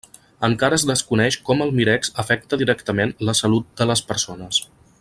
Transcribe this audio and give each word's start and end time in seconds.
Encara 0.45 0.77
es 0.79 0.85
desconeix 0.91 1.37
com 1.49 1.61
el 1.65 1.73
mirex 1.81 2.11
afecta 2.23 2.59
directament 2.63 3.13
la 3.29 3.37
salut 3.41 3.69
de 3.83 3.89
les 3.91 4.03
persones. 4.13 4.65